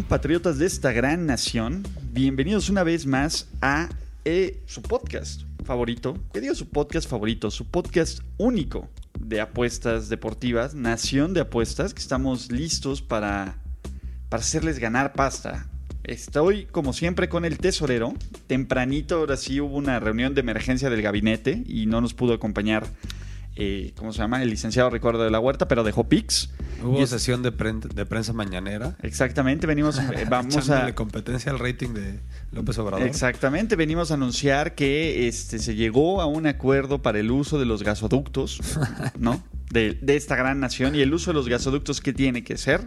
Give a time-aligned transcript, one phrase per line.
[0.00, 3.90] Compatriotas de esta gran nación, bienvenidos una vez más a
[4.24, 6.16] eh, su podcast favorito.
[6.32, 7.50] ¿Qué digo su podcast favorito?
[7.50, 8.88] Su podcast único
[9.20, 13.58] de apuestas deportivas, Nación de Apuestas, que estamos listos para,
[14.30, 15.68] para hacerles ganar pasta.
[16.02, 18.14] Estoy, como siempre, con el tesorero.
[18.46, 22.86] Tempranito, ahora sí hubo una reunión de emergencia del gabinete y no nos pudo acompañar,
[23.56, 24.42] eh, ¿cómo se llama?
[24.42, 26.50] El licenciado Ricardo de la Huerta, pero dejó pics.
[26.82, 28.96] Hubo Y sesión de, pren- de prensa mañanera.
[29.02, 30.94] Exactamente, venimos, eh, vamos a...
[30.94, 32.20] competencia al rating de
[32.52, 33.06] López Obrador.
[33.06, 37.66] Exactamente, venimos a anunciar que este, se llegó a un acuerdo para el uso de
[37.66, 38.60] los gasoductos,
[39.18, 39.42] ¿no?
[39.70, 42.80] De, de esta gran nación y el uso de los gasoductos que tiene que ser,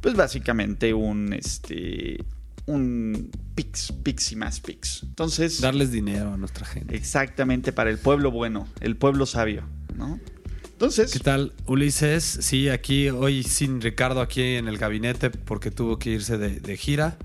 [0.00, 2.24] pues básicamente un, este,
[2.66, 5.02] un pix, pix y más pix.
[5.02, 6.96] Entonces, Darles dinero a nuestra gente.
[6.96, 9.64] exactamente para el pueblo bueno, el pueblo sabio,
[10.00, 10.18] ¿no?
[10.64, 12.24] Entonces, ¿Qué tal, Ulises?
[12.24, 16.76] Sí, aquí hoy sin Ricardo aquí en el gabinete porque tuvo que irse de, de
[16.76, 17.18] gira.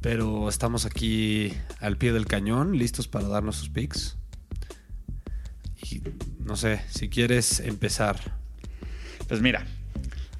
[0.00, 4.16] Pero estamos aquí al pie del cañón, listos para darnos sus picks.
[5.82, 6.00] Y
[6.44, 8.16] no sé, si quieres empezar.
[9.26, 9.66] Pues mira,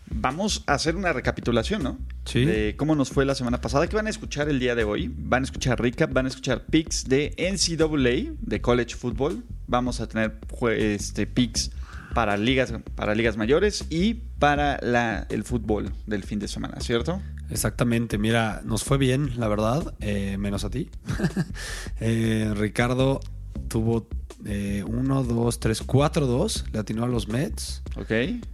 [0.08, 1.98] vamos a hacer una recapitulación, ¿no?
[2.25, 2.45] Sí.
[2.45, 3.89] De cómo nos fue la semana pasada.
[3.89, 5.12] ¿Qué van a escuchar el día de hoy?
[5.17, 9.42] Van a escuchar recap, van a escuchar picks de NCAA, de college football.
[9.67, 10.39] Vamos a tener
[10.77, 11.70] este, picks
[12.14, 17.20] para ligas, para ligas mayores y para la, el fútbol del fin de semana, ¿cierto?
[17.51, 20.91] Exactamente, mira, nos fue bien, la verdad, eh, menos a ti.
[22.01, 23.20] Eh, Ricardo
[23.68, 24.07] tuvo
[24.45, 27.83] 1, 2, 3, 4, 2, le atinó a los Mets,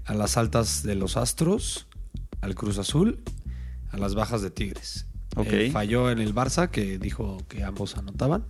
[0.05, 1.87] a las altas de los Astros,
[2.41, 3.21] al Cruz Azul,
[3.91, 5.07] a las bajas de Tigres.
[5.37, 8.45] Eh, falló en el Barça, que dijo que ambos anotaban.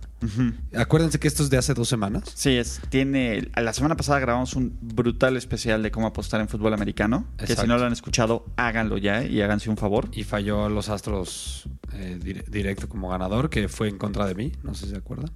[0.75, 2.23] Acuérdense que esto es de hace dos semanas.
[2.35, 3.49] Sí, es, tiene.
[3.55, 7.25] La semana pasada grabamos un brutal especial de cómo apostar en fútbol americano.
[7.37, 10.09] Que si no lo han escuchado, háganlo ya y háganse un favor.
[10.13, 14.35] Y falló a los Astros eh, dire- directo como ganador, que fue en contra de
[14.35, 15.31] mí, no sé si se acuerdan.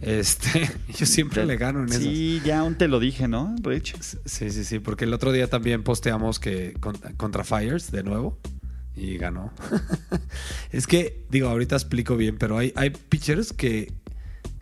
[0.00, 2.02] Este, yo siempre le gano en esas.
[2.02, 3.96] Sí, ya aún te lo dije, ¿no, Rich?
[4.00, 8.38] Sí, sí, sí, porque el otro día también posteamos que con- contra Fires de nuevo
[8.96, 9.52] y ganó.
[10.72, 13.92] es que, digo, ahorita explico bien, pero hay, hay pitchers que.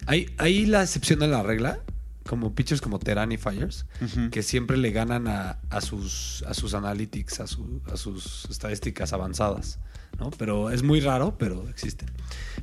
[0.06, 1.80] Hay, hay la excepción de la regla,
[2.26, 3.84] como pitchers como Terán y Fires,
[4.30, 9.12] que siempre le ganan a, a sus, a sus analytics, a, su- a sus estadísticas
[9.12, 9.78] avanzadas.
[10.18, 10.30] ¿no?
[10.30, 12.08] Pero es muy raro, pero existen.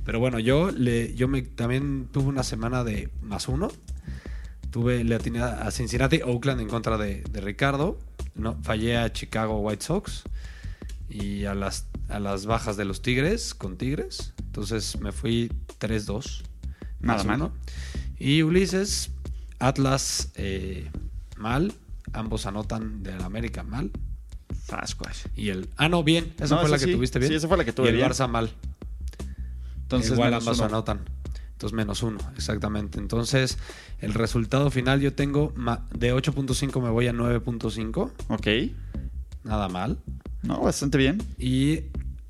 [0.04, 3.72] Pero bueno, yo le, yo me también tuve una semana de más uno.
[4.72, 8.00] Tuve, le atiné a Cincinnati, Oakland en contra de, de Ricardo.
[8.34, 10.24] No, fallé a Chicago White Sox
[11.16, 14.34] y a las, a las bajas de los Tigres con Tigres.
[14.40, 16.44] Entonces me fui 3-2.
[17.00, 17.42] Nada más mal.
[17.42, 17.54] uno.
[18.18, 19.12] Y Ulises,
[19.60, 20.90] Atlas eh,
[21.38, 21.74] mal.
[22.14, 23.92] Ambos anotan del América mal.
[24.68, 25.26] Sasquatch.
[25.36, 25.70] Y el.
[25.76, 26.34] Ah, no, bien.
[26.40, 26.92] Esa No, fue la que sí.
[26.94, 27.30] tuviste bien.
[27.32, 28.10] Sí, esa fue la que tuve Y el bien.
[28.10, 28.50] Barça mal.
[29.82, 30.66] Entonces, Igual ambos uno.
[30.68, 31.02] anotan.
[31.54, 33.00] Entonces menos uno, exactamente.
[33.00, 33.58] Entonces,
[34.00, 35.54] el resultado final yo tengo
[35.94, 38.12] de 8.5 me voy a 9.5.
[38.30, 38.48] Ok.
[39.44, 39.98] Nada mal.
[40.46, 41.22] No, bastante bien.
[41.40, 41.82] Y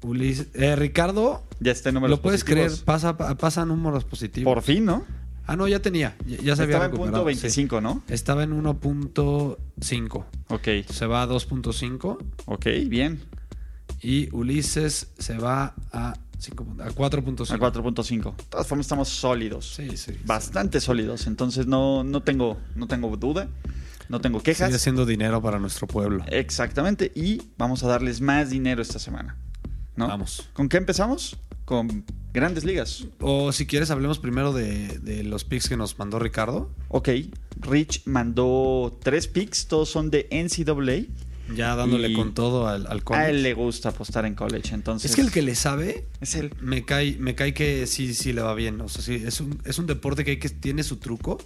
[0.02, 2.74] Ulises, eh, Ricardo, Ya está en números lo puedes positivos.
[2.74, 4.54] creer, pasa, pa- pasa números positivos.
[4.54, 5.04] Por fin, ¿no?
[5.48, 6.16] Ah, no, ya tenía.
[6.26, 7.36] Ya, ya se había Estaba en punto recuperado, sí.
[7.42, 8.04] 25, ¿no?
[8.08, 10.26] Estaba en 1.5.
[10.50, 10.68] Ok.
[10.92, 12.18] Se va a 2.5.
[12.46, 13.22] Ok, bien.
[14.02, 17.52] Y Ulises se va a, 5 a 4.5.
[17.52, 18.36] A 4.5.
[18.36, 19.74] De todas formas, estamos sólidos.
[19.76, 19.98] Sí, sí.
[19.98, 20.20] sí.
[20.26, 21.28] Bastante sólidos.
[21.28, 23.48] Entonces, no, no, tengo, no tengo duda.
[24.10, 24.68] No tengo quejas.
[24.68, 26.24] Sigue siendo dinero para nuestro pueblo.
[26.28, 27.12] Exactamente.
[27.16, 29.38] Y vamos a darles más dinero esta semana.
[29.96, 30.08] ¿no?
[30.08, 30.50] Vamos.
[30.54, 31.38] ¿Con qué empezamos?
[31.64, 32.04] Con
[32.34, 33.06] grandes ligas.
[33.20, 36.70] O si quieres, hablemos primero de, de los picks que nos mandó Ricardo.
[36.90, 37.10] Ok.
[37.62, 39.68] Rich mandó tres picks.
[39.68, 41.12] Todos son de NCAA.
[41.56, 43.30] Ya dándole Y con todo al, al A college.
[43.30, 44.74] él le gusta apostar en college.
[44.74, 45.12] Entonces.
[45.12, 46.54] Es que el que le sabe, Es él.
[46.60, 48.82] me cae, me cae que sí, sí le va bien.
[48.82, 51.38] O sea, sí, es un, es un deporte que, hay que tiene su truco.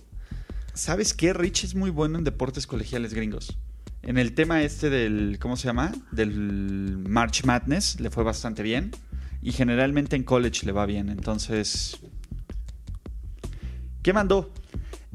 [0.80, 1.34] ¿Sabes qué?
[1.34, 3.58] Rich es muy bueno en deportes colegiales gringos.
[4.02, 5.92] En el tema este del, ¿cómo se llama?
[6.14, 8.92] Del March Madness le fue bastante bien.
[9.42, 11.10] Y generalmente en college le va bien.
[11.10, 12.00] Entonces,
[14.02, 14.54] ¿Qué mandó?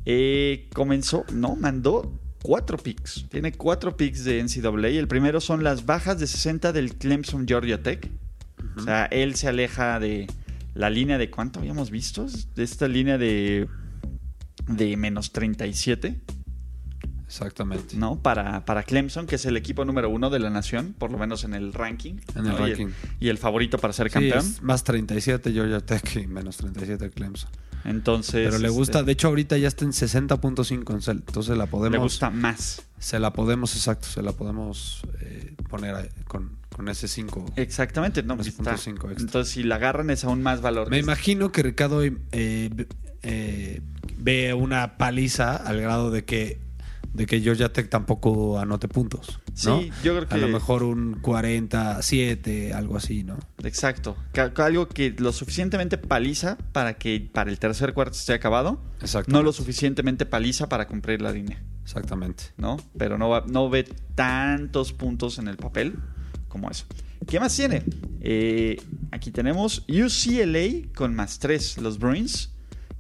[0.05, 2.13] Eh, comenzó, no, mandó
[2.43, 3.25] cuatro picks.
[3.31, 4.89] Tiene cuatro picks de NCAA.
[4.89, 8.11] El primero son las bajas de 60 del Clemson Georgia Tech.
[8.77, 10.27] O sea, él se aleja de
[10.75, 12.27] la línea de cuánto habíamos visto.
[12.55, 13.67] De esta línea de,
[14.69, 16.21] de menos 37.
[17.27, 17.97] Exactamente.
[17.97, 18.17] ¿no?
[18.23, 21.43] Para, para Clemson, que es el equipo número uno de la nación, por lo menos
[21.45, 22.15] en el ranking.
[22.37, 22.69] En el ¿no?
[22.69, 22.89] Y ranking.
[23.19, 24.39] Y el, favorito para ser Sí, campeón.
[24.39, 27.51] es más 37 Georgia Tech y menos 37 Clemson.
[27.85, 28.47] Entonces.
[28.47, 31.67] Pero le este, gusta, de hecho ahorita ya está en 60.5 en Cel- entonces la
[31.67, 32.83] podemos le gusta más.
[32.99, 37.53] se la podemos exacto, se la podemos eh, poner con, con ese 5.
[37.57, 38.77] Exactamente, no, Tres está.
[39.19, 40.89] Entonces, si la agarran es aún más valor.
[40.89, 43.81] Me imagino que Ricardo eh, eh,
[44.25, 46.65] ve una paliza al grado de que
[47.13, 49.39] de que Georgia Tech tampoco anote puntos.
[49.65, 49.81] ¿no?
[49.81, 53.39] Sí, yo creo que- A lo mejor un 47, algo así, ¿no?
[53.63, 54.17] Exacto.
[54.57, 58.83] Algo que lo suficientemente paliza para que para el tercer cuarto esté acabado.
[59.01, 59.31] Exacto.
[59.31, 61.63] No lo suficientemente paliza para cumplir la línea.
[61.85, 62.45] Exactamente.
[62.57, 62.79] ¿no?
[62.99, 63.85] Pero no, va- no ve
[64.17, 65.95] tantos puntos en el papel
[66.49, 66.87] como eso.
[67.29, 67.85] ¿Qué más tiene?
[68.21, 68.81] Eh,
[69.13, 72.51] aquí tenemos UCLA con más 3, los Bruins,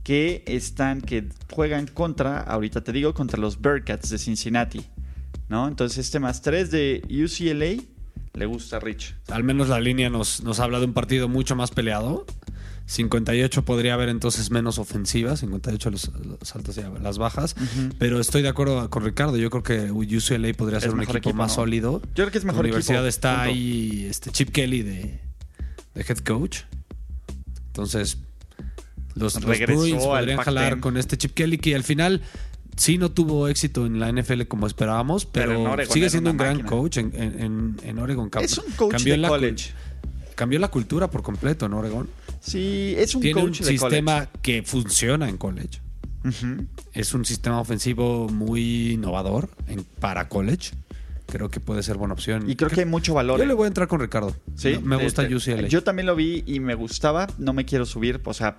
[0.04, 4.84] que están, que juegan contra, ahorita te digo, contra los Bearcats de Cincinnati,
[5.48, 5.66] ¿no?
[5.66, 7.82] Entonces este más 3 de UCLA
[8.34, 9.14] le gusta a Rich.
[9.30, 12.26] Al menos la línea nos, nos habla de un partido mucho más peleado.
[12.86, 17.56] 58 podría haber entonces menos ofensiva, 58 los, los altos y las bajas.
[17.98, 19.38] Pero estoy de acuerdo con Ricardo.
[19.38, 21.54] Yo creo que UCLA podría ser un equipo, equipo, más ¿no?
[21.54, 22.02] sólido.
[22.08, 23.50] Yo creo que es mejor La universidad equipo, está punto.
[23.52, 25.18] ahí, este Chip Kelly de,
[25.94, 26.58] de head coach.
[27.68, 28.18] Entonces,
[29.14, 30.44] los, los Regresó Bruins al podrían Pac-10.
[30.44, 32.22] jalar con este Chip Kelly que al final
[32.76, 36.68] sí no tuvo éxito en la NFL como esperábamos, Pero sigue siendo un gran máquina.
[36.70, 38.30] coach en, en, en- Oregon.
[38.40, 39.70] Es un coach cambió de la college.
[40.34, 42.08] Cambió la cultura por completo en Oregon.
[42.40, 45.80] Sí, es un Tiene un coach de sistema que funciona en college.
[46.92, 50.70] Es un sistema ofensivo muy innovador en, para college.
[51.26, 52.48] Creo que puede ser buena opción.
[52.50, 53.38] Y creo que hay mucho valor.
[53.38, 54.34] Yo le voy a entrar con Ricardo.
[54.56, 55.68] Sí, me gusta este, UCLA.
[55.68, 57.26] Yo también lo vi y me gustaba.
[57.38, 58.56] No me quiero subir, o sea,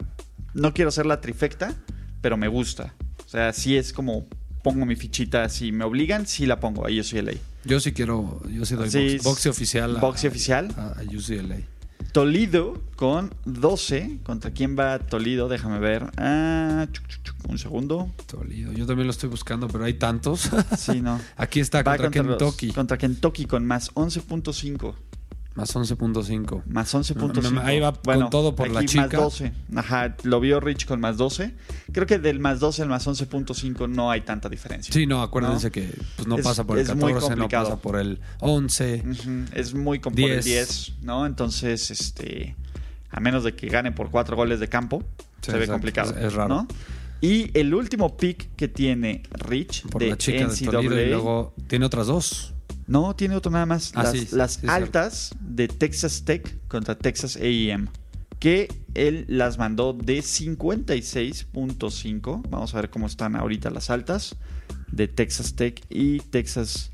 [0.56, 1.75] no quiero ser la trifecta,
[2.22, 2.96] pero me gusta.
[3.25, 4.25] O sea, sí es como
[4.63, 5.48] pongo mi fichita.
[5.50, 7.34] Si me obligan, sí la pongo a UCLA.
[7.66, 9.98] Yo sí quiero, yo sí doy Sí, box, boxe oficial.
[9.98, 10.74] a- boxe oficial.
[10.78, 11.57] A, a UCLA.
[12.12, 14.19] Toledo con 12.
[14.24, 15.50] ¿Contra quién va Toledo?
[15.50, 16.12] Déjame ver.
[16.18, 18.10] Ah, chuc, chuc, chuc, un segundo.
[18.28, 18.72] Toledo.
[18.72, 20.50] Yo también lo estoy buscando, pero hay tantos.
[20.78, 21.19] Sí, no.
[21.38, 22.72] Aquí está Va contra, los- Kentucky.
[22.72, 24.96] contra Kentucky con más 11.5.
[25.56, 26.63] Más 11.5.
[26.66, 27.62] Más 11.5.
[27.63, 29.04] Ahí va con todo por la aquí chica.
[29.04, 29.54] Más 12.
[29.75, 31.54] Ajá, lo vio Rich con más 12.
[31.94, 34.94] Creo que del más 12 al más 11.5 no hay tanta diferencia.
[34.94, 35.72] Sí, no, acuérdense ¿No?
[35.72, 37.69] que pues, no Es- pasa por el es muy 14, no complicado.
[37.69, 39.04] pasa por el 11.
[39.10, 40.44] Ujú, Es muy por el 10.
[40.46, 41.25] 10, ¿no?
[41.25, 42.56] Entonces, este.
[43.10, 45.04] A menos de que gane por cuatro goles de campo,
[45.40, 45.72] Sí, se ve exacto.
[45.74, 46.12] complicado.
[46.18, 46.50] Es- es raro.
[46.50, 46.68] ¿no?
[47.22, 50.72] Y el último pick que tiene Rich Por de la chica de NCAA.
[50.81, 52.51] Toledo y luego tiene otras dos.
[52.88, 53.92] No, tiene otro nada más.
[53.96, 57.88] Ah, las sí, las sí, es altas de Texas Tech contra Texas AM.
[58.40, 62.44] Que él las mandó de 56.5.
[62.50, 64.36] Vamos a ver cómo están ahorita las altas.
[64.92, 66.92] De Texas Tech y Texas.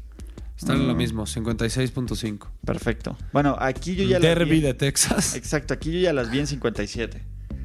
[0.58, 2.48] Están en lo Mm, mismo, 56.5.
[2.66, 3.18] Perfecto.
[3.34, 5.36] Bueno, aquí yo ya las Derby vi- de Texas.
[5.36, 7.22] Exacto, aquí yo ya las vi en 57.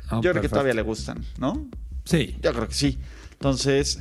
[0.08, 1.68] Ah, yo creo que todavía le gustan, ¿no?
[2.04, 2.36] Sí.
[2.42, 2.98] Yo creo que sí.
[3.32, 4.00] Entonces,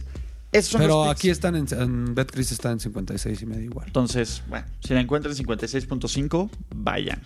[0.57, 3.88] esos son Pero los aquí están en, en Betcris está en 56 y medio igual.
[3.88, 7.21] Entonces, bueno, si la encuentran en 56.5, vayan.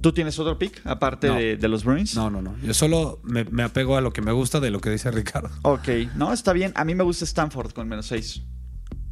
[0.00, 1.34] ¿Tú tienes otro pick aparte No.
[1.36, 2.14] de, de los Bruins?
[2.16, 2.56] No, no, no.
[2.62, 5.50] Yo solo me, me apego a lo que me gusta de lo que dice Ricardo.
[5.62, 6.72] Ok, no, está bien.
[6.74, 8.42] A mí me gusta Stanford con menos 6.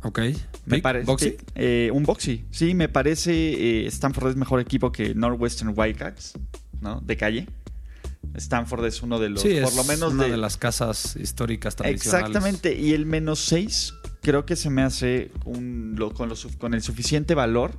[0.03, 0.19] Ok.
[0.67, 1.07] Me Pick, parece.
[1.07, 1.37] Boxy.
[1.55, 2.45] eh, un Boxy.
[2.51, 3.33] Sí, me parece
[3.85, 6.33] eh, Stanford es mejor equipo que Northwestern Wildcats,
[6.81, 7.01] ¿no?
[7.03, 7.47] De calle.
[8.35, 11.17] Stanford es uno de los, Sí, es por lo menos una de, de las casas
[11.17, 12.27] históricas tradicionales.
[12.29, 16.75] Exactamente, y el menos 6 creo que se me hace un, lo- con, lo con
[16.75, 17.73] el suficiente valor,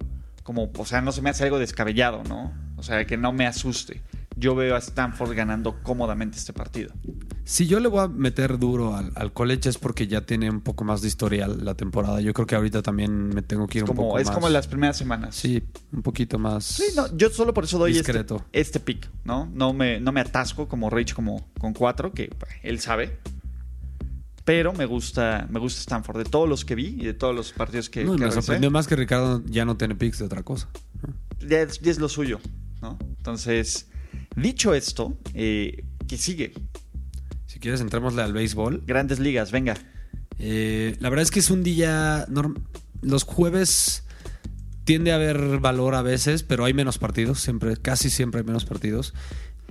[0.44, 2.52] como, o sea, no se me hace algo descabellado, ¿no?
[2.78, 4.02] O sea, que no me asuste.
[4.36, 6.92] Yo veo a Stanford ganando cómodamente este partido.
[7.44, 10.62] Si yo le voy a meter duro al, al college es porque ya tiene un
[10.62, 12.22] poco más de historial la temporada.
[12.22, 14.36] Yo creo que ahorita también me tengo que ir Es un como, poco es más.
[14.36, 15.36] como las primeras semanas.
[15.36, 16.64] Sí, un poquito más.
[16.64, 18.46] Sí, no, yo solo por eso doy este, Discreto.
[18.54, 19.50] este pick, ¿no?
[19.54, 22.30] No me, no me atasco como Rich como con 4, que
[22.64, 23.18] él sabe.
[24.46, 26.18] Pero me gusta, me gusta Stanford.
[26.18, 28.42] De todos los que vi y de todos los partidos que, No, que me revisé.
[28.42, 30.68] sorprendió más que Ricardo ya no tiene picks de otra cosa.
[31.48, 32.40] ya es, ya es lo suyo,
[32.82, 32.98] ¿no?
[33.18, 33.88] Entonces,
[34.36, 36.54] dicho esto, eh, que sigue?
[37.62, 38.84] Quieres, entrémosle al béisbol.
[38.86, 39.78] Grandes ligas, venga.
[40.40, 42.28] Eh, la verdad es que es un día.
[43.02, 44.04] Los jueves
[44.84, 47.40] tiende a haber valor a veces, pero hay menos partidos.
[47.40, 49.14] Siempre, casi siempre hay menos partidos.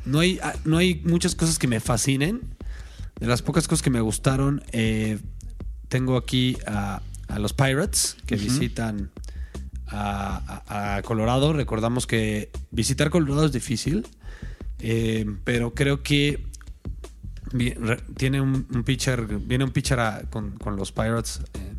[0.06, 2.40] No hay, ah, no hay muchas cosas que me fascinen.
[3.20, 5.18] de las pocas cosas que me gustaron, eh,
[5.88, 9.10] tengo aquí a, a los Pirates que visitan
[9.88, 11.52] a, a- a Colorado.
[11.52, 14.06] Recordamos que visitar Colorado es difícil,
[14.78, 16.46] eh, pero creo que
[18.16, 21.74] tiene un, pitcher, viene un pitcher con, con los Pirates eh,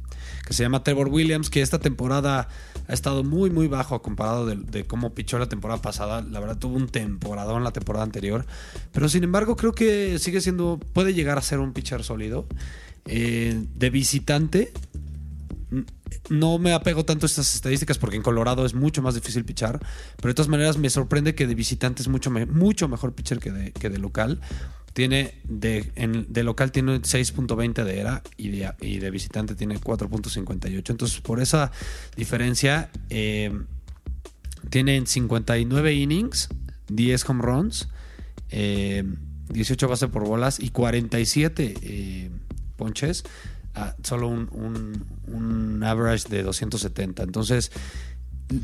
[0.45, 2.49] que se llama Trevor Williams, que esta temporada
[2.87, 6.21] ha estado muy, muy bajo comparado de, cómo pichó la temporada pasada.
[6.21, 8.45] La verdad, tuvo un temporadón la temporada anterior.
[8.91, 12.47] Pero sin embargo, creo que sigue siendo, puede llegar a ser un pitcher sólido.
[13.05, 14.73] Eh, de visitante,
[16.29, 19.79] no me apego tanto a estas estadísticas porque en Colorado es mucho más difícil pichar.
[20.17, 23.51] Pero de todas maneras, me sorprende que de visitante es mucho, mucho mejor pitcher que
[23.51, 24.41] de, que de local.
[24.93, 29.79] Tiene de, en- de local tiene 6.20 de era y de, y de visitante tiene
[29.79, 30.89] 4.58.
[30.89, 31.71] Entonces, por esa
[32.17, 33.51] diferencia, eh,
[34.69, 36.50] tienen 59 innings,
[36.89, 37.88] 10 home runs,
[38.50, 39.03] eh,
[39.50, 42.29] 18 bases por bolas y 47 eh,
[42.75, 43.24] ponches.
[43.74, 47.24] a solo un, un- un average de 270.
[47.24, 47.71] Entonces,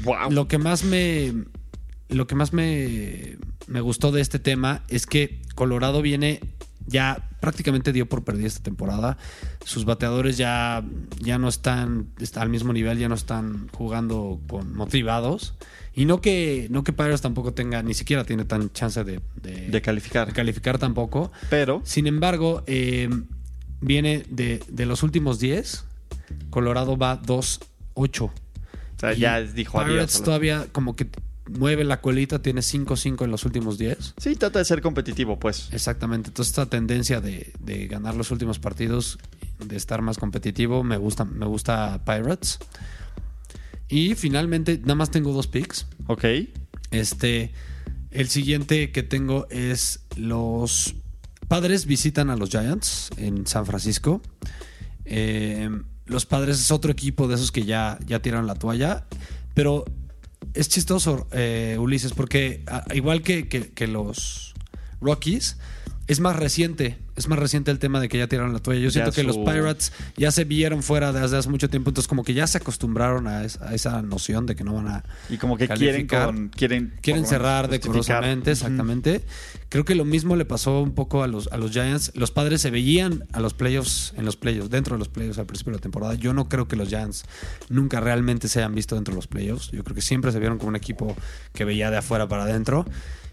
[0.03, 0.31] Wow.
[0.31, 1.33] lo que más me.
[2.09, 3.37] Lo que más me,
[3.67, 6.39] me gustó de este tema es que Colorado viene.
[6.89, 9.17] Ya prácticamente dio por perdida esta temporada.
[9.65, 10.85] Sus bateadores ya,
[11.19, 15.53] ya no están, está al mismo nivel, ya no están jugando con motivados.
[15.93, 19.67] Y no que, no que Pirates tampoco tenga, ni siquiera tiene tan chance de, de-
[19.67, 20.27] De calificar.
[20.27, 21.29] de calificar tampoco.
[21.49, 23.09] Pero, Sin embargo, eh,
[23.81, 25.83] viene de, de los últimos 10.
[26.49, 28.21] Colorado va 2-8.
[28.21, 28.31] o
[28.97, 30.23] sea, Y ya dijo Pirates adiós.
[30.23, 31.09] todavía como que
[31.49, 34.15] mueve la colita, tiene 5-5 en los últimos 10.
[34.17, 35.69] Sí, trata de ser competitivo, pues.
[35.71, 36.29] Exactamente.
[36.29, 39.19] Entonces esta tendencia de, de ganar los últimos partidos,
[39.59, 42.59] de estar más competitivo, me gusta, me gusta Pirates.
[43.89, 45.87] Y finalmente, nada más tengo dos picks.
[46.07, 46.25] Ok.
[46.91, 47.51] Este,
[48.11, 50.95] el siguiente que tengo es los
[51.47, 54.21] padres visitan a los Giants en San Francisco.
[55.05, 55.69] Eh,
[56.05, 59.05] los padres es otro equipo de esos que ya, ya tiraron la toalla.
[59.53, 59.85] Pero
[60.53, 64.53] es chistoso, eh, Ulises, porque a- igual que, que- que los
[65.01, 65.57] Rockies,
[66.07, 66.97] es más reciente.
[67.15, 68.79] Es más reciente el tema de que ya tiraron la toalla.
[68.79, 71.89] Yo siento que su- los Pirates ya se vieron fuera desde hace mucho tiempo.
[71.89, 74.87] Entonces, como que ya se acostumbraron a, es- a esa noción de que no van
[74.87, 76.49] a Y como que quieren con.
[76.49, 79.21] Quieren, Quieren cerrar decorosamente, exactamente.
[79.69, 82.11] Creo que lo mismo le pasó un poco a los, a los Giants.
[82.15, 85.45] Los padres se veían a los playoffs, en los playoffs, dentro de los playoffs al
[85.47, 86.13] principio de la temporada.
[86.13, 87.25] Yo no creo que los Giants
[87.69, 89.71] nunca realmente se hayan visto dentro de los playoffs.
[89.71, 91.17] Yo creo que siempre se vieron como un equipo
[91.53, 92.85] que veía de afuera para adentro.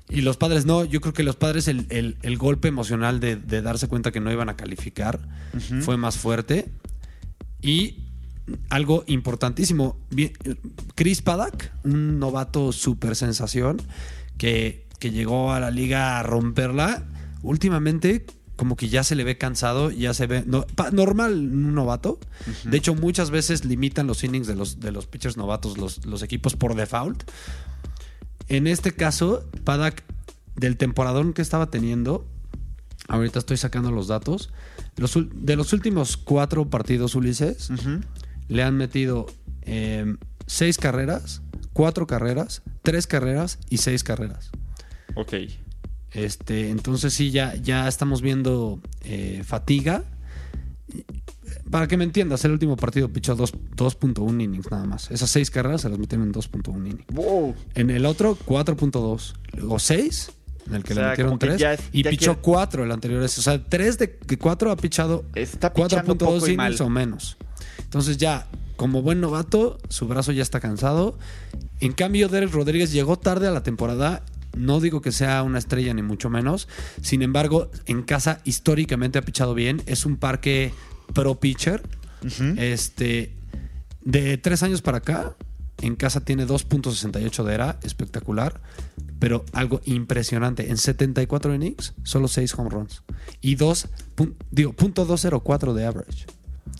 [0.09, 3.37] Y los padres no, yo creo que los padres el, el- el golpe emocional de,
[3.37, 5.21] de darse cuenta que no iban a calificar
[5.83, 6.71] fue más fuerte.
[7.63, 8.01] Y
[8.69, 9.97] algo importantísimo,
[10.95, 13.81] Chris Paddock, un novato super sensación
[14.37, 17.05] que, que llegó a la liga a romperla,
[17.43, 21.75] últimamente como que ya se le ve cansado, ya se ve no- pa- normal un
[21.75, 22.21] novato.
[22.71, 26.23] De hecho, muchas veces limitan los innings de los, de los pitchers novatos, los, los
[26.23, 27.25] equipos por default.
[28.49, 30.03] En este caso, Paddock,
[30.57, 32.27] del temporadón que estaba teniendo,
[33.09, 34.51] ahorita estoy sacando los datos,
[34.97, 37.71] los de los últimos cuatro partidos, Ulises,
[38.49, 39.27] le han metido
[39.63, 44.51] eh, seis carreras, cuatro carreras, tres carreras y seis carreras.
[45.15, 45.35] Ok.
[46.13, 50.05] Este, entonces sí, ya, ya estamos viendo eh, fatiga.
[51.71, 55.11] Para que me entiendas, el último partido pichó dos- 2.1 innings nada más.
[55.11, 57.07] Esas seis carreras se las metieron en 2.1 innings.
[57.13, 57.55] Wow.
[57.75, 59.35] En el otro, 4.2.
[59.55, 60.31] Luego 6,
[60.67, 61.59] en el que O le metieron como que 3.
[61.61, 63.23] ya- y ya pichó quiere- 4 el anterior.
[63.23, 66.67] O sea, 3 de 4 ha pichado Está pichando 4.2 poco y mal.
[66.73, 67.37] innings o menos.
[67.83, 68.47] Entonces ya,
[68.77, 71.19] como buen novato, su brazo ya está cansado.
[71.81, 74.23] En cambio, Derek Rodríguez llegó tarde a la temporada.
[74.57, 76.69] No digo que sea una estrella ni mucho menos.
[77.03, 79.83] Sin embargo, en casa históricamente ha pichado bien.
[79.87, 80.73] Es un parque
[81.13, 81.83] pro pitcher.
[82.57, 83.35] Este,
[84.03, 85.37] de tres años para acá,
[85.83, 88.61] en casa tiene 2.68 de era, espectacular.
[89.19, 90.71] Pero algo impresionante.
[90.71, 93.03] En 74 innings, solo 6 home runs.
[93.41, 96.27] Y 2, pun- digo, punto .204 de average.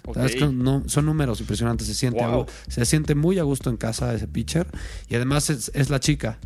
[0.07, 0.17] Ok.
[0.17, 1.87] ¿Sabes que no- son números impresionantes.
[1.87, 2.47] Se siente, Wow.
[2.69, 4.67] se siente muy a gusto en casa ese pitcher.
[5.09, 6.39] Y además es, es la chica.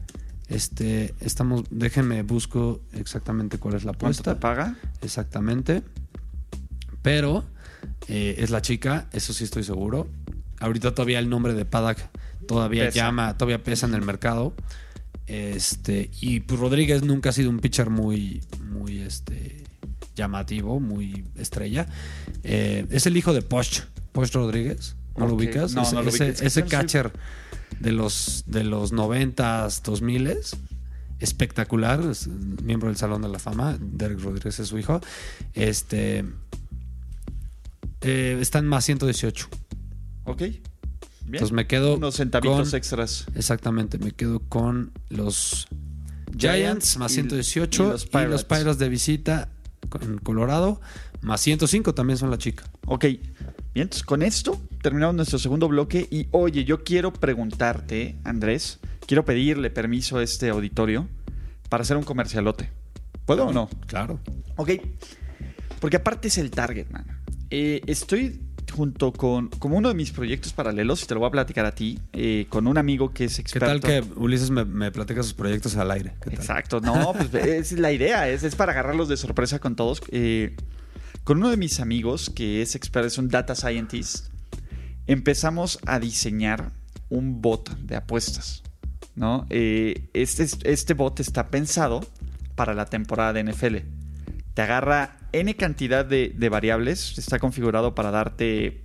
[0.48, 4.34] Este, estamos, déjenme busco exactamente cuál es la ¿Cuánto apuesta.
[4.34, 4.76] te paga?
[5.02, 5.82] Exactamente.
[7.02, 7.44] Pero
[8.08, 10.08] eh, es la chica, eso sí estoy seguro.
[10.60, 11.98] Ahorita todavía el nombre de Paddock
[12.46, 12.96] todavía Pesa.
[12.96, 14.54] llama, todavía pesa en el mercado.
[15.26, 19.64] Este, y pues Rodríguez nunca ha sido un pitcher muy, muy este,
[20.16, 21.86] llamativo, muy estrella.
[22.42, 23.80] Eh, es el hijo de Poch,
[24.12, 24.96] Poch Rodríguez.
[25.16, 25.74] ¿No lo ubicas?
[25.74, 26.42] No, ese, no lo ese- ubicas.
[26.42, 27.12] ese catcher
[27.80, 30.56] de los, de los 90s, 2000s.
[31.20, 35.00] espectacular, es miembro del Salón de la Fama, Derek Rodríguez es su hijo.
[35.54, 36.24] Este
[38.02, 39.48] eh, está en más 118.
[40.24, 40.38] Ok.
[40.38, 40.62] Bien.
[41.26, 43.26] Entonces me quedo Unos centavitos con- extras.
[43.34, 45.68] Exactamente, me quedo con los
[46.38, 48.44] Giants Giants más y- 118 y y los los, Pirates.
[48.44, 49.48] Pirates de visita
[50.00, 50.80] en Colorado
[51.20, 52.64] más 105 también son la chica.
[52.86, 53.04] Ok.
[53.04, 56.06] Bien, entonces con esto terminamos nuestro segundo bloque.
[56.10, 61.08] Y oye, yo quiero preguntarte, Andrés, quiero pedirle permiso a este auditorio
[61.68, 62.70] para hacer un comercialote.
[63.26, 63.68] ¿Puedo o no?
[63.86, 64.20] Claro.
[64.56, 64.70] Ok.
[65.80, 67.17] Porque aparte es el target, man.
[67.50, 68.40] Eh, estoy
[68.70, 71.74] junto con, como uno de mis proyectos paralelos, y te lo voy a platicar a
[71.74, 73.66] ti, eh, con un amigo que es ¿Qué experto.
[73.66, 76.14] tal que Ulises me, me platica sus proyectos al aire?
[76.22, 76.30] ¿Qué?
[76.34, 80.02] Exacto, no, pues es la idea, es, es para agarrarlos de sorpresa con todos.
[80.10, 80.54] Eh,
[81.24, 84.28] con uno de mis amigos que es experto, es un data scientist,
[85.06, 86.72] empezamos a diseñar
[87.08, 88.62] un bot de apuestas,
[89.14, 89.46] ¿no?
[89.50, 92.00] Eh, este, este bot está pensado
[92.54, 93.76] para la temporada de NFL.
[94.58, 98.82] Te agarra N cantidad de, variables, está configurado para darte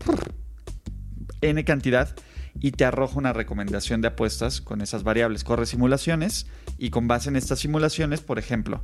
[1.42, 2.16] N cantidad
[2.60, 5.44] y te arroja una recomendación de apuestas con esas variables.
[5.44, 6.46] Corre simulaciones
[6.78, 8.84] y con base en estas simulaciones, por ejemplo,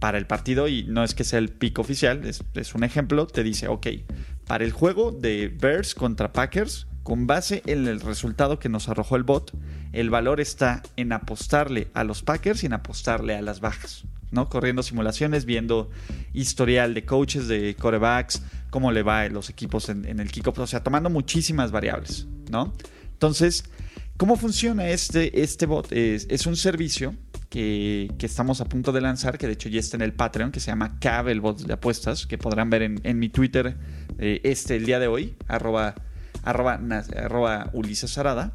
[0.00, 3.26] para el partido, y no es que sea el pick oficial, es, es un ejemplo,
[3.26, 3.88] te dice, ok,
[4.46, 9.16] para el juego de Bears contra Packers, con base en el resultado que nos arrojó
[9.16, 9.50] el bot,
[9.92, 14.04] el valor está en apostarle a los Packers y en apostarle a las bajas.
[14.30, 14.48] ¿no?
[14.48, 15.90] Corriendo simulaciones, viendo
[16.34, 20.56] historial de coaches, de corebacks, cómo le va a los equipos en, en el kickoff,
[20.60, 22.72] o sea, tomando muchísimas variables, ¿no?
[23.14, 23.64] Entonces,
[24.16, 25.90] ¿cómo funciona este, este bot?
[25.90, 27.16] Es, un servicio
[27.48, 30.52] que, que, estamos a punto de lanzar, que de hecho ya está en el Patreon,
[30.52, 33.76] que se llama Cab, el bot de apuestas, que podrán ver en, en mi Twitter
[34.20, 35.96] eh, este el día de hoy, arroba,
[36.42, 36.80] arroba,
[37.16, 38.52] arroba Ulises Arada.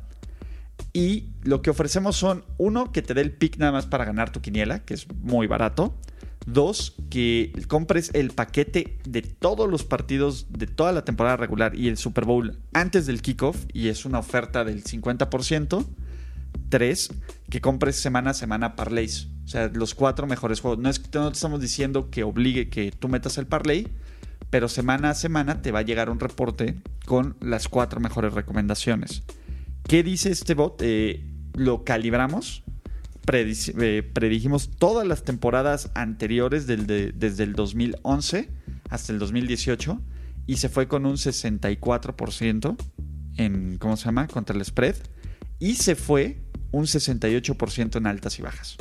[0.94, 4.32] Y lo que ofrecemos son, uno, que te dé el pick nada más para ganar
[4.32, 5.96] tu quiniela, que es muy barato.
[6.46, 11.88] Dos, que compres el paquete de todos los partidos de toda la temporada regular y
[11.88, 15.86] el Super Bowl antes del kickoff, y es una oferta del 50%.
[16.69, 17.10] Tres,
[17.50, 19.28] que compres semana a semana parlays.
[19.45, 20.80] O sea, los cuatro mejores juegos.
[20.80, 23.88] No, es, no te estamos diciendo que obligue que tú metas el parlay,
[24.56, 29.24] pero semana a semana te va a llegar un reporte con las cuatro mejores recomendaciones.
[29.86, 30.82] ¿Qué dice este bot?
[30.82, 32.63] Eh, lo calibramos.
[33.26, 38.50] Predic eh, predijimos todas las temporadas anteriores del de, desde el 2011
[38.89, 40.02] hasta el 2018
[40.48, 42.78] y se fue con un 64%
[43.36, 44.28] en, ¿cómo se llama?
[44.28, 44.96] Contra el spread
[45.60, 46.38] y se fue
[46.72, 48.78] un 68% en altas y bajas.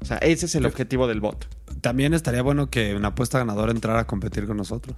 [0.00, 1.48] O sea, ese es el objetivo del bot.
[1.82, 4.96] También estaría bueno que una apuesta ganadora entrara a competir con nosotros.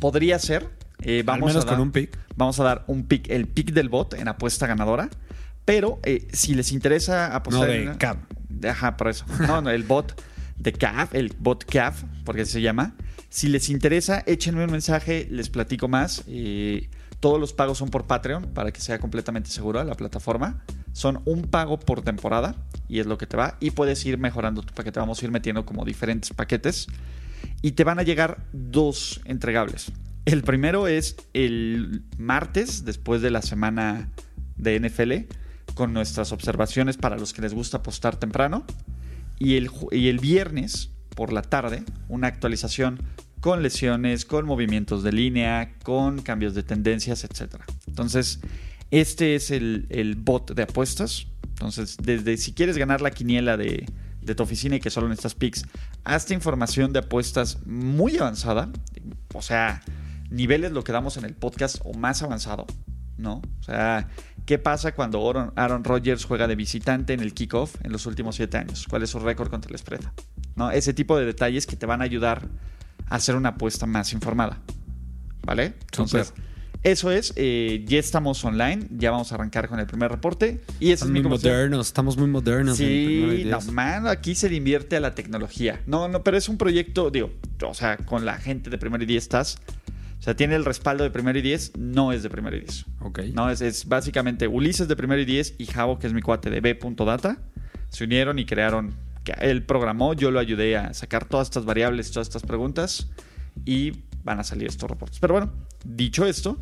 [0.00, 0.68] Podría ser.
[1.02, 2.18] Eh, vamos Al menos a dar, con un pick.
[2.34, 5.10] Vamos a dar un pick, el pick del bot en apuesta ganadora.
[5.66, 7.68] Pero eh, si les interesa apostar.
[7.68, 8.16] No, de en, CAF.
[8.68, 9.26] Ajá, por eso.
[9.46, 10.18] No, no, el bot
[10.56, 12.94] de CAF, el bot CAF, porque se llama.
[13.28, 16.24] Si les interesa, échenme un mensaje, les platico más.
[16.26, 16.88] Eh,
[17.20, 20.62] todos los pagos son por Patreon para que sea completamente seguro la plataforma.
[20.94, 22.54] Son un pago por temporada
[22.88, 23.56] y es lo que te va.
[23.58, 25.00] Y puedes ir mejorando tu paquete.
[25.00, 26.86] Vamos a ir metiendo como diferentes paquetes.
[27.62, 29.90] Y te van a llegar dos entregables.
[30.24, 34.08] El primero es el martes, después de la semana
[34.56, 35.34] de NFL,
[35.74, 38.64] con nuestras observaciones para los que les gusta apostar temprano.
[39.40, 43.02] Y el, y el viernes, por la tarde, una actualización
[43.40, 47.56] con lesiones, con movimientos de línea, con cambios de tendencias, etc.
[47.88, 48.38] Entonces,
[48.90, 51.26] este es el, el bot de apuestas.
[51.48, 53.86] Entonces, desde si quieres ganar la quiniela de,
[54.24, 55.64] de tu oficina y que solo necesitas picks,
[56.02, 58.70] hasta información de apuestas muy avanzada.
[59.32, 59.82] O sea,
[60.30, 62.66] niveles lo que damos en el podcast o más avanzado,
[63.18, 63.42] ¿no?
[63.60, 64.08] O sea,
[64.46, 68.36] ¿qué pasa cuando Aaron, Aaron Rodgers juega de visitante en el kickoff en los últimos
[68.36, 68.86] siete años?
[68.88, 70.00] ¿Cuál es su récord contra el spread?
[70.56, 70.70] ¿No?
[70.70, 72.48] Ese tipo de detalles que te van a ayudar
[73.08, 74.60] a hacer una apuesta más informada.
[75.42, 75.74] ¿Vale?
[75.90, 76.42] Entonces, Super.
[76.84, 77.32] Eso es.
[77.36, 78.86] Eh, ya estamos online.
[78.90, 80.60] Ya vamos a arrancar con el primer reporte.
[80.78, 81.54] Y es mi muy comercial.
[81.54, 82.76] modernos, estamos muy modernos.
[82.76, 85.80] Sí, no, mano, aquí se le invierte a la tecnología.
[85.86, 87.32] No, no, pero es un proyecto, digo,
[87.66, 89.58] o sea, con la gente de Primero y Diez estás.
[90.20, 92.84] O sea, tiene el respaldo de Primero y Diez, no es de Primero y Diez.
[93.00, 93.20] Ok.
[93.32, 96.50] No, es, es básicamente Ulises de Primero y Diez y Javo, que es mi cuate
[96.50, 97.38] de B.data,
[97.88, 98.94] se unieron y crearon,
[99.24, 103.08] que él programó, yo lo ayudé a sacar todas estas variables, todas estas preguntas
[103.64, 103.92] y
[104.24, 105.18] van a salir estos reportes.
[105.20, 105.52] Pero bueno,
[105.84, 106.60] dicho esto,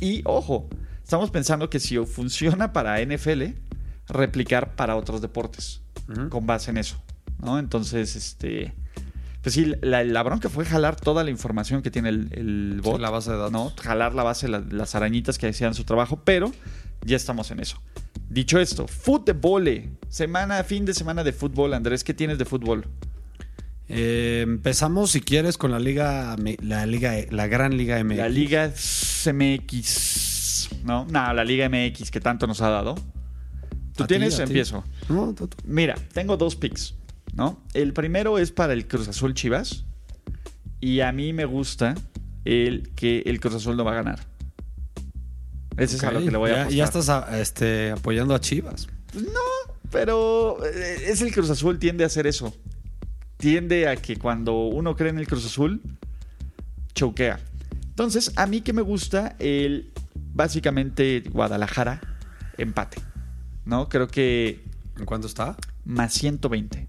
[0.00, 0.68] y ojo,
[1.02, 3.42] estamos pensando que si funciona para NFL,
[4.08, 5.82] replicar para otros deportes
[6.30, 7.02] con base en eso,
[7.42, 7.58] ¿no?
[7.58, 8.74] Entonces, este...
[9.42, 12.88] Pues sí, la, la bronca fue jalar toda la información que tiene el, el Sí,
[12.90, 13.00] bot.
[13.00, 13.50] la base de datos.
[13.52, 13.72] ¿no?
[13.82, 16.52] Jalar la base, la- las arañitas que hacían su trabajo, pero
[17.04, 17.82] ya estamos en eso.
[18.28, 19.88] Dicho esto, fútbol.
[20.08, 22.04] Semana, fin de semana de fútbol, Andrés.
[22.04, 22.86] ¿Qué tienes de fútbol?
[23.94, 28.16] Eh, empezamos, si quieres, con la liga, la liga, la gran liga MX.
[28.16, 28.72] La Liga
[29.26, 30.70] MX.
[30.84, 31.06] ¿No?
[31.10, 32.94] No, la Liga MX que tanto nos ha dado.
[33.94, 34.38] ¿Tú ¿A ti, tienes?
[34.38, 34.84] Empiezo.
[35.08, 35.56] No, tú- tú.
[35.64, 36.94] Mira, tengo dos picks,
[37.34, 37.62] ¿no?
[37.74, 39.84] El primero es para el Cruz Azul Chivas.
[40.80, 41.94] Y a mí me gusta
[42.44, 44.20] el que el Cruz Azul no va a ganar.
[45.76, 46.76] Ese es a lo que le voy a ya, apostar.
[46.78, 48.88] ya estás a- este, apoyando a Chivas.
[49.90, 52.56] Pero eh, es el Cruz Azul, tiende a hacer eso.
[53.42, 55.82] Tiende a que cuando uno cree en el Cruz Azul,
[56.94, 57.40] choquea.
[57.88, 59.90] Entonces, a mí que me gusta el
[60.32, 62.00] básicamente Guadalajara
[62.56, 62.98] empate.
[63.64, 63.88] ¿No?
[63.88, 64.62] Creo que
[64.96, 65.56] ¿En cuánto está?
[65.84, 66.86] más 120.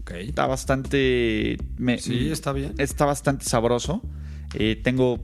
[0.00, 0.10] Ok.
[0.10, 1.58] Está bastante.
[1.78, 2.74] me- Sí, está bien.
[2.78, 4.02] Está bastante sabroso.
[4.54, 5.20] Eh, tengo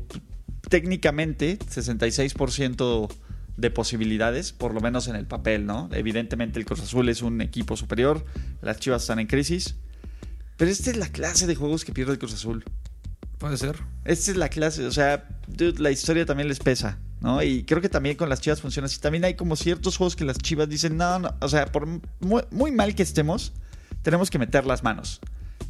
[0.71, 3.09] técnicamente 66%
[3.57, 5.89] de posibilidades, por lo menos en el papel, ¿no?
[5.93, 8.25] Evidentemente el Cruz Azul es un equipo superior,
[8.63, 9.75] las Chivas están en crisis.
[10.57, 12.65] Pero esta es la clase de juegos que pierde el Cruz Azul.
[13.39, 13.77] Puede ser.
[14.05, 17.43] Esta es la clase, o sea, dude, la historia también les pesa, ¿no?
[17.43, 18.99] Y creo que también con las Chivas funciona así.
[18.99, 22.43] También hay como ciertos juegos que las Chivas dicen, no, no, o sea, por muy,
[22.51, 23.53] muy mal que estemos,
[24.03, 25.21] tenemos que meter las manos.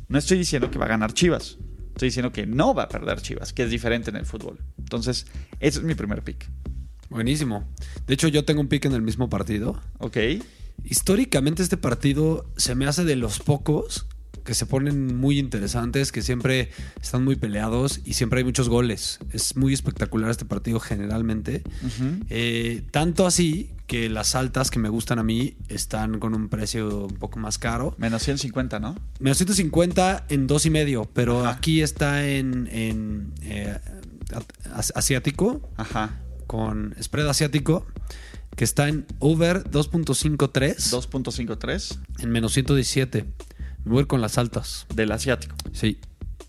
[0.09, 3.21] No estoy diciendo que va a ganar Chivas, estoy diciendo que no va a perder
[3.21, 4.61] Chivas, que es diferente en el fútbol.
[4.79, 5.27] Entonces,
[5.59, 6.49] ese es mi primer pick,
[7.09, 7.65] Buenísimo.
[8.07, 9.81] De hecho, yo tengo un pick en el mismo partido.
[9.99, 10.17] ¿ok?
[10.85, 14.07] Históricamente este partido se me hace de los pocos
[14.47, 16.71] que se ponen muy interesantes, que siempre
[17.03, 19.19] están muy peleados y siempre hay muchos goles.
[19.33, 21.63] Es muy espectacular este partido generalmente.
[22.31, 27.07] Eh, tanto así que las altas que me gustan a mí están con un precio
[27.07, 27.95] un poco más caro.
[27.99, 28.97] Menos 150, ¿no?
[29.21, 31.51] Menos 150 en dos y medio, pero Ajá.
[31.59, 33.77] aquí está en, en, eh,
[34.73, 36.19] as- asiático, Ajá.
[36.47, 37.87] con spread asiático,
[38.57, 43.25] que está en over 2.53 2.53 en menos 117.
[43.87, 44.87] Voy a ir con las altas.
[44.95, 45.55] del asiático.
[45.73, 45.99] Sí,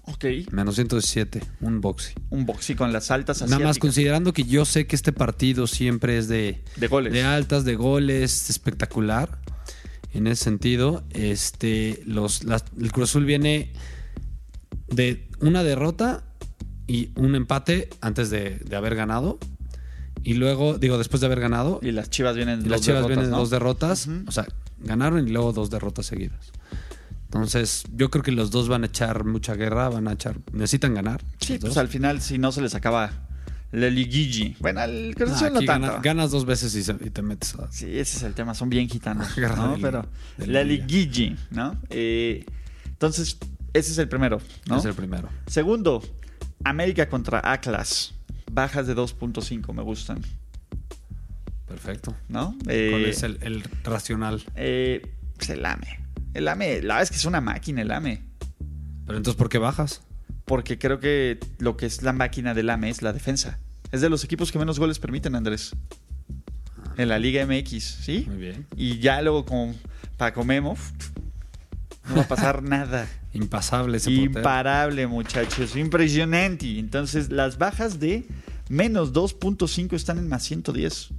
[0.09, 0.25] Ok.
[0.51, 2.13] menos 117, un boxy.
[2.29, 3.79] Un boxy con las altas Nada más asiáticas.
[3.79, 7.13] considerando que yo sé que este partido siempre es de, De goles.
[7.13, 9.39] de altas, de goles, espectacular.
[10.13, 13.71] En ese sentido, este, los, las- el Cruz Azul viene
[14.87, 16.23] de una derrota
[16.87, 19.37] y un empate antes de, de haber ganado.
[20.23, 21.79] Y luego, digo, después de haber ganado.
[21.83, 24.07] Y las Chivas vienen Y dos las Chivas derrotas, vienen dos derrotas.
[24.27, 24.47] O sea,
[24.79, 26.51] ganaron y luego dos derrotas seguidas.
[27.27, 30.37] Entonces, yo creo que los dos van a echar mucha guerra, van a echar.
[30.53, 31.21] Necesitan ganar.
[31.39, 33.11] Sí, pues al final, si no se les acaba
[33.73, 34.55] la liguigi.
[34.59, 35.87] Bueno, el Cruz Ah, no tanto.
[35.87, 37.69] gana- ganas dos veces y, se- te metes a.
[37.71, 38.53] Sí, ese es el tema.
[38.53, 39.75] Son bien gitanos, ¿no?
[39.81, 40.05] Pero
[40.37, 41.75] la liguigi, ¿no?
[41.89, 42.45] Eh,
[42.85, 43.37] entonces,
[43.73, 44.77] ese es el primero, ¿no?
[44.77, 45.27] Es el primero.
[45.47, 46.01] Segundo,
[46.63, 48.13] América contra Atlas.
[48.49, 50.21] Bajas de 2.5 me gustan,
[51.67, 52.15] Perfecto.
[52.29, 52.55] ¿no?
[52.63, 54.41] ¿Cuál Eh, es el, racional?
[54.55, 55.49] eh, pues
[56.33, 56.81] el AME.
[56.81, 58.23] La verdad es que es una máquina el AME.
[59.05, 60.01] Pero entonces, ¿por qué bajas?
[60.45, 63.59] Porque creo que lo que es la máquina del AME es la defensa.
[63.91, 65.75] Es de los equipos que menos goles permiten, Andrés.
[66.97, 68.25] En la Liga MX, ¿sí?
[68.27, 68.65] Muy bien.
[68.75, 69.75] Y ya luego con
[70.17, 70.75] Paco Memo,
[72.09, 73.07] no va a pasar nada.
[73.33, 74.39] Impasable ese portero.
[74.39, 75.75] Imparable, muchachos.
[75.75, 76.79] Impresionante.
[76.79, 78.25] Entonces, las bajas de
[78.67, 81.09] menos 2.5 están en más 110.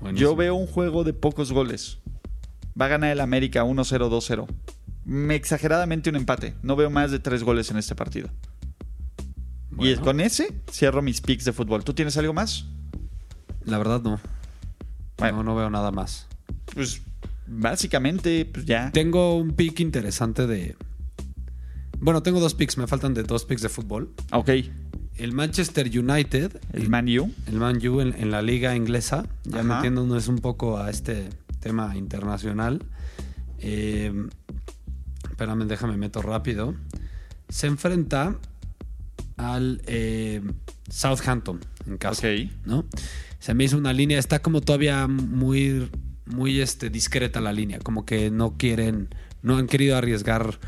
[0.00, 0.30] Buenísimo.
[0.30, 1.98] Yo veo un juego de pocos goles.
[2.80, 4.46] Va a ganar el América 1-0, 2-0.
[5.04, 6.54] Mm, Exageradamente un empate.
[6.62, 8.28] No veo más de tres goles en este partido.
[9.78, 11.82] Y con ese cierro mis picks de fútbol.
[11.84, 12.66] ¿Tú tienes algo más?
[13.64, 14.20] La verdad, no.
[15.18, 15.38] Bueno.
[15.38, 16.26] No, no veo nada más.
[16.74, 17.02] Pues
[17.46, 18.90] básicamente, pues ya.
[18.92, 20.76] Tengo un pick interesante de.
[21.98, 24.12] Bueno, tengo dos picks, me faltan de dos picks de fútbol.
[24.32, 24.50] Ok.
[25.16, 27.32] El Manchester United, El Man U.
[27.46, 29.76] el Man U en, en la liga inglesa, ya Ajá.
[29.76, 31.28] metiéndonos un poco a este
[31.64, 32.82] tema internacional.
[33.58, 34.12] Eh,
[35.30, 36.74] espérame, déjame meto rápido.
[37.48, 38.36] Se enfrenta
[39.38, 40.42] al eh,
[40.90, 42.28] Southampton en casa.
[42.66, 42.84] ¿no?
[43.38, 45.90] Se me hizo una línea, está como todavía muy,
[46.26, 49.08] muy este, discreta la línea, como que no quieren,
[49.42, 50.58] no han querido arriesgar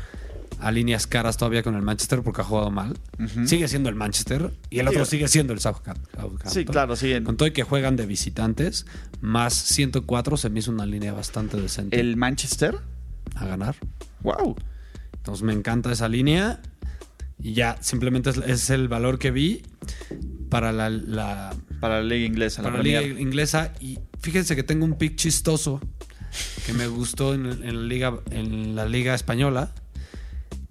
[0.59, 2.97] a líneas caras todavía con el Manchester porque ha jugado mal.
[3.45, 5.11] Sigue siendo el Manchester y el otro Sí.
[5.11, 6.37] sigue siendo el Southampton.
[6.45, 7.23] Sí, claro, siguen.
[7.23, 8.85] Con todo y que juegan de visitantes,
[9.21, 12.77] más 104 se me hizo una línea bastante decente El Manchester.
[13.35, 13.75] a ganar.
[14.21, 14.55] Wow.
[15.17, 16.59] Entonces me encanta esa línea
[17.39, 19.61] y ya simplemente es, es el valor que vi
[20.49, 22.63] para la, la- Para la liga inglesa.
[22.63, 25.81] para la la liga inglesa y fíjense que tengo un pick chistoso
[26.65, 29.71] que me gustó en, en la liga en la liga española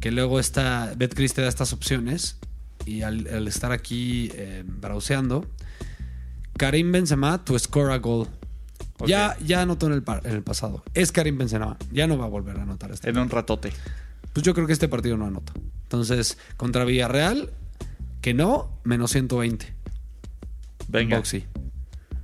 [0.00, 2.38] que luego está Betcris te da estas opciones
[2.84, 5.46] y al, al estar aquí eh, browseando
[6.56, 8.28] Karim Benzema to score a goal.
[9.06, 10.82] Ya, ya anotó en el, pa- en el pasado.
[10.94, 11.76] Es Karim Benzema.
[11.92, 13.10] Ya no va a volver a anotar este.
[13.10, 13.72] En un ratote.
[14.32, 15.52] Pues yo creo que este partido no anota.
[15.82, 17.50] Entonces, contra Villarreal,
[18.22, 19.74] que no, menos 120.
[20.88, 21.16] Venga.
[21.18, 21.44] Boxy.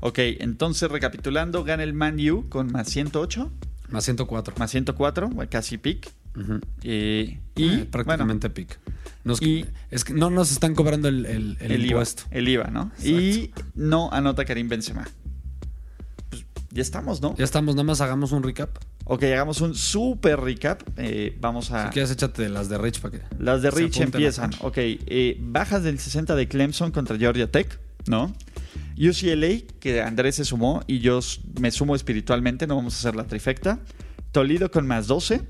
[0.00, 3.50] Ok, entonces recapitulando, gana el Man U con más 108,
[3.90, 4.54] Más 104.
[4.58, 6.10] más 104, bueno, casi pick.
[6.36, 6.60] Ujú.
[6.82, 8.78] Eh, y bueno, prácticamente pick.
[9.24, 12.22] Nos- y- es que no nos están cobrando el, el, el el, IVA, impuesto.
[12.30, 12.90] el IVA, ¿no?
[13.04, 15.06] Y no anota Karim Benzema.
[16.30, 17.34] Pues ya estamos, ¿no?
[17.36, 18.70] Ya estamos, nada más hagamos un recap.
[19.04, 20.82] Ok, hagamos un super recap.
[20.96, 21.86] Eh, vamos a...
[21.88, 23.24] Si quieres, échate las de Rich para que.
[23.38, 24.50] Las de Rich empiezan.
[24.60, 28.32] Ok, eh, bajas del 60 de Clemson contra Georgia Tech, ¿no?
[28.96, 31.20] UCLA, que Andrés se sumó y yo
[31.60, 33.80] me sumo espiritualmente, no vamos a hacer la trifecta.
[34.32, 35.42] Toledo con más 12.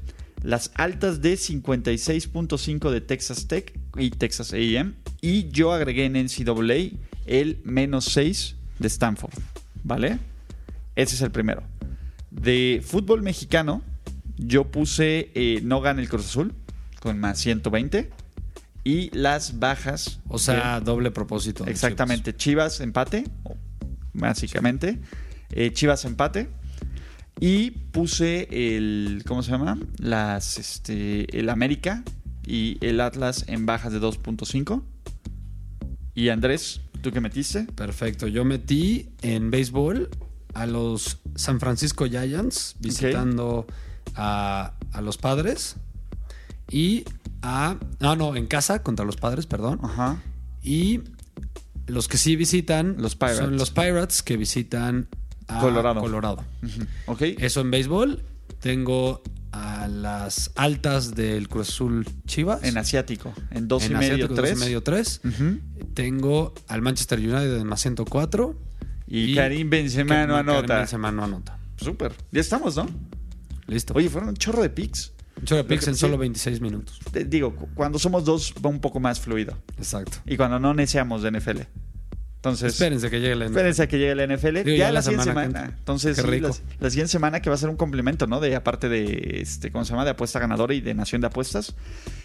[0.42, 4.94] Las altas de 56.5 de Texas Tech y Texas AM.
[5.20, 9.32] Y yo agregué en NCAA el menos 6 de Stanford,
[9.84, 10.18] ¿vale?
[10.96, 11.62] Ese es el primero.
[12.30, 13.82] De fútbol mexicano,
[14.36, 16.54] yo puse eh, no gana el Cruz Azul
[17.00, 18.10] con más 120
[18.84, 20.20] y las bajas.
[20.28, 21.66] O sea, doble propósito.
[21.66, 22.34] exactamente.
[22.34, 23.24] Chivas empate,
[24.12, 24.98] básicamente.
[25.50, 26.48] Eh, Chivas empate.
[27.40, 29.24] Y puse el.
[29.26, 29.78] ¿Cómo se llama?
[29.98, 30.58] Las.
[30.58, 31.38] Este.
[31.38, 32.04] El América
[32.46, 34.82] y el Atlas en bajas de 2.5.
[36.14, 37.64] Y Andrés, ¿tú qué metiste?
[37.64, 38.26] Perfecto.
[38.26, 40.10] Yo metí en béisbol
[40.54, 43.66] a los San Francisco Giants visitando
[44.14, 45.76] a, a los padres.
[46.70, 47.04] Y
[47.42, 47.76] a.
[48.00, 49.80] No, no, en casa contra los padres, perdón.
[49.82, 50.22] Ajá.
[50.62, 51.00] Y
[51.86, 53.38] los que sí visitan Los Pirates.
[53.38, 55.08] son los Pirates que visitan
[55.56, 56.00] a Colorado.
[56.00, 56.44] Colorado.
[56.62, 56.82] Ujú.
[57.06, 57.22] Ok.
[57.38, 58.22] Eso en béisbol.
[58.60, 62.62] Tengo a las altas del Cruz Azul Chivas.
[62.64, 63.32] En asiático.
[63.50, 64.56] En 2 En y medio, Asiático, dos 3.
[64.56, 65.20] y medio, tres.
[65.94, 68.56] Tengo al Manchester United en más 104.
[69.06, 70.78] Y, Karim Benzema no Karim anota.
[70.78, 71.58] Benzema no anota.
[71.76, 72.12] Súper.
[72.30, 72.88] Ya estamos, ¿no?
[73.66, 73.92] Listo.
[73.94, 75.12] Oye, fueron un chorro de picks.
[75.38, 76.00] Un chorro de picks que- en sí.
[76.00, 76.98] solo 26 minutos.
[77.10, 79.56] Te digo, cu- cuando somos dos va un poco más fluido.
[79.76, 80.18] Exacto.
[80.26, 81.60] Y cuando no neceamos de NFL.
[82.42, 84.64] Entonces, Espérense que llegue la espérense a que llegue la NFL.
[84.64, 85.74] Digo, ya, la la siguiente semana semana.
[85.78, 86.48] Entonces, Qué sí, rico.
[86.48, 88.40] la, la siguiente semana que va a ser un complemento, ¿no?
[88.40, 90.04] De aparte de, este, ¿cómo se llama?
[90.04, 91.76] De apuesta ganadora y de Nación de Apuestas.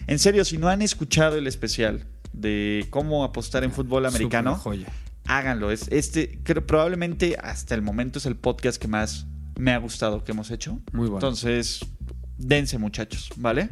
[0.07, 4.87] En serio, si no han escuchado el especial de cómo apostar en fútbol americano, joya.
[5.25, 5.69] háganlo.
[5.69, 10.23] Es, este, creo, probablemente hasta el momento es el podcast que más me ha gustado
[10.23, 10.79] que hemos hecho.
[10.93, 11.17] Muy bueno.
[11.17, 11.81] Entonces,
[12.39, 13.69] dense muchachos, ¿vale?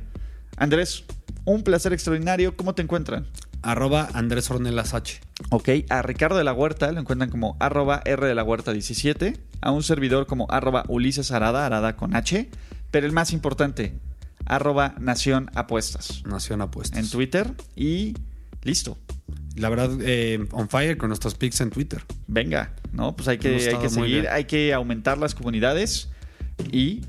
[0.58, 1.05] Andrés,
[1.43, 2.55] un placer extraordinario.
[2.55, 3.25] ¿Cómo te encuentran?
[3.65, 5.19] Arroba Andrés Ornelas H.
[5.49, 9.38] Ok, a Ricardo de la Huerta lo encuentran como arroba R de la Huerta 17,
[9.60, 12.47] a un servidor como arroba Ulises Arada, Arada con H,
[12.91, 13.97] pero el más importante,
[14.45, 16.99] arroba Nación Apuestas Nación Apuestas.
[16.99, 18.13] en Twitter y
[18.62, 18.99] listo.
[19.56, 22.04] La verdad, eh, on fire con nuestros picks en Twitter.
[22.28, 23.15] Venga, ¿no?
[23.15, 24.28] Pues hay que, hay seguir, bien.
[24.30, 26.10] hay que aumentar las comunidades
[26.71, 27.01] y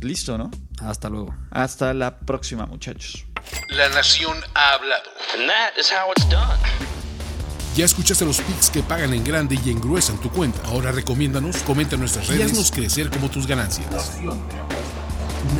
[0.00, 0.50] listo, ¿no?
[0.80, 1.34] Hasta luego.
[1.50, 3.27] Hasta la próxima, muchachos.
[3.68, 5.10] La nación ha hablado.
[5.34, 6.58] And that is how it's done.
[7.76, 10.60] Ya escuchaste los picks que pagan en grande y engruesan tu cuenta.
[10.64, 13.86] Ahora recomiéndanos, comenta en nuestras redes y haznos crecer como tus ganancias.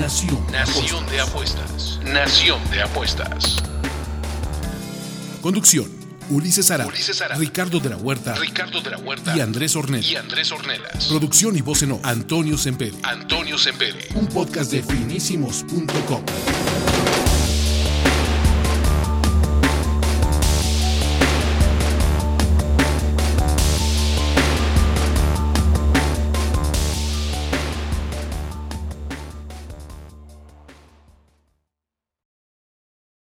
[0.00, 0.44] Nación.
[0.50, 2.00] Nación de apuestas.
[2.02, 3.56] Nación de apuestas.
[5.42, 5.96] Conducción.
[6.30, 7.40] Ulises Arada, Ulises Arada.
[7.40, 9.34] Ricardo de la Huerta Ricardo de la Huerta.
[9.34, 10.10] y Andrés Ornelas.
[10.10, 11.06] Y Andrés Ornelas.
[11.06, 12.96] Producción y voz en off, Antonio Sempere.
[13.02, 14.08] Antonio Sempere.
[14.14, 16.22] Un podcast de finísimos.com.